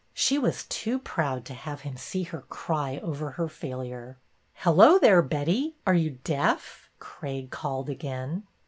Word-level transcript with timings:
She 0.15 0.39
was 0.39 0.63
too 0.63 0.97
proud 0.97 1.45
to 1.45 1.53
have 1.53 1.81
him 1.81 1.95
see 1.95 2.23
her 2.23 2.41
cry 2.41 2.97
over 3.03 3.29
her 3.33 3.47
failure. 3.47 4.17
Hello, 4.55 4.97
there, 4.97 5.21
Betty! 5.21 5.75
Are 5.85 5.93
you 5.93 6.17
deaf?" 6.23 6.89
Craig 6.99 7.51
called 7.51 7.87
again. 7.87 8.47